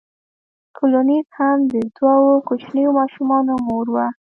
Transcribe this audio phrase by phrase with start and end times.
[0.77, 4.07] کولینز هم د دوو کوچنیو ماشومانو مور وه.